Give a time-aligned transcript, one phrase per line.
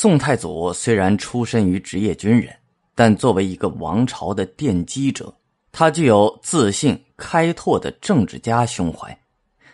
[0.00, 2.54] 宋太祖虽然出身于职业军人，
[2.94, 5.36] 但作为一个王朝的奠基者，
[5.72, 9.18] 他具有自信、开拓的政治家胸怀。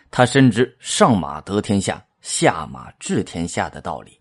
[0.09, 4.19] 他深知“上马得天下，下马治天下”的道理，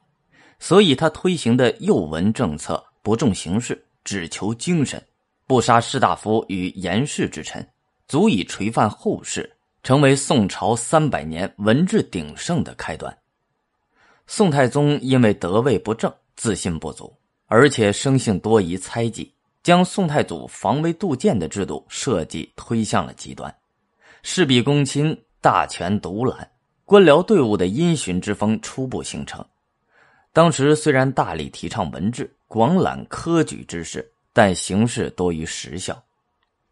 [0.58, 5.02] 所以他推行的幼文政策不重形式，只求精神，
[5.46, 7.66] 不杀士大夫与言氏之臣，
[8.06, 9.50] 足以垂范后世，
[9.82, 13.16] 成为宋朝三百年文治鼎盛的开端。
[14.26, 17.14] 宋太宗因为德位不正、自信不足，
[17.46, 19.32] 而且生性多疑猜忌，
[19.62, 23.54] 将宋太祖防微杜渐的制度设计推向了极端，
[24.22, 26.50] 事必躬亲、大权独揽，
[26.84, 29.44] 官僚队伍的因循之风初步形成。
[30.32, 36.02] 当时虽然大力提倡文治、广揽科举之事，但形式多于实效。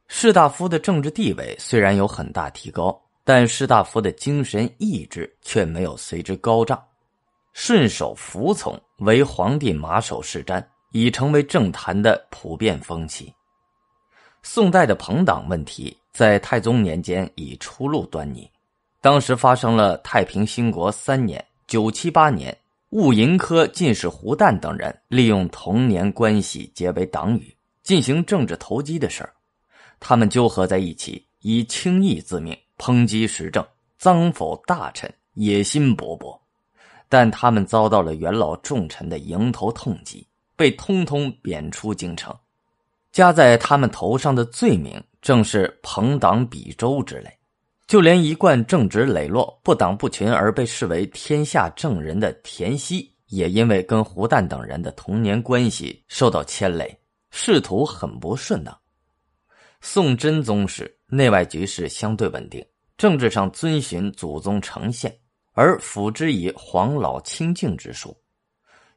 [0.09, 6.82] 士大夫的政治地位虽然有很大提高，但士大夫的精神意志却没有随之高涨。
[7.52, 13.32] 顺手服从，为皇帝马首是瞻，已成为政坛的普遍风气。
[14.43, 18.51] 宋代的朋党问题在太宗年间已初露端倪。
[19.01, 22.57] 当时发生了太平兴国三年（九七八年），
[22.90, 29.32] 戊寅科进士胡旦等人利用童年关系结为党羽，进行政治投机的事儿。
[30.01, 33.65] 他们纠合在一起，以轻易自命，抨击时政，
[33.99, 36.41] 脏否大臣，野心勃勃。
[37.13, 42.35] 但他们遭到了元老重臣的迎头痛击，被通通贬出京城。
[43.10, 47.30] 加在他们头上的罪名，正是朋党比周之类。
[47.87, 56.99] 就连一贯正直磊落、不党不群而被视为天下正人的田曦，也因为跟胡旦等人的童年关系受到牵累，
[57.30, 58.74] 仕途很不顺当。
[59.83, 62.65] 宋真宗时，内外局势相对稳定，
[62.96, 65.15] 政治上遵循祖宗承宪。
[65.53, 68.17] 而辅之以黄老清净之术。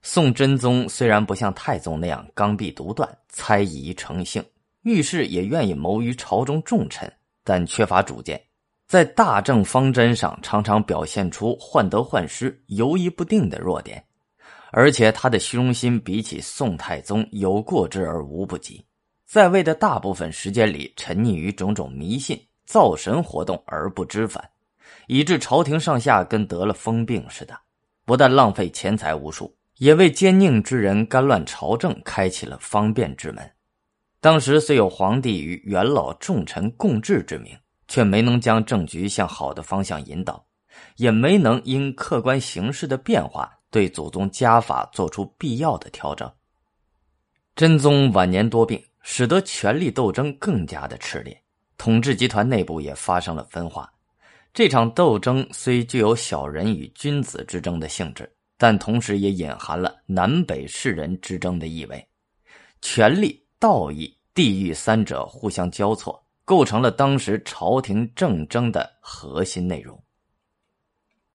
[0.02, 4.44] 宋真宗虽然不像太宗那样刚愎独断、猜疑成性，
[4.84, 7.12] 遇事也愿意谋于朝中重臣，
[7.44, 8.40] 但缺乏主见，
[8.88, 14.04] 在大政方针上常常表现出患得患失、犹疑不定的弱点。
[14.72, 18.86] 而且他的虚荣心比起宋太宗有过之而无不及，
[19.26, 24.48] 在位的大部分时间里沉溺于种种迷信、造神活动而不知返。
[25.08, 27.58] 以致朝廷上下跟得了疯病似的，
[28.06, 33.52] 不但浪费钱财无数，也为奸佞之人干乱朝政开启了方便之门。
[34.20, 37.56] 当时虽有皇帝与元老重臣共治之名，
[37.88, 40.44] 却没能将政局向好的方向引导，
[40.96, 46.32] 也没能因客观形势的变化对祖宗家法做出必要的调整。
[47.56, 51.40] 真宗晚年多病，使得权力斗争更加的炽烈，
[51.78, 53.94] 统治集团内部也发生了分化。
[54.56, 62.08] 这场斗争虽具有小人与君子之争的性质，但同时也隐含了南北士人之争的意味。
[62.82, 70.02] 权力、道义、地域三者互相交错，构成了当时朝廷政争的核心内容。